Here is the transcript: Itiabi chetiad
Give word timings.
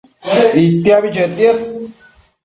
Itiabi 0.63 1.07
chetiad 1.15 1.57